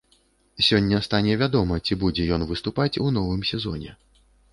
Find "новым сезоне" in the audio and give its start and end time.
3.19-3.91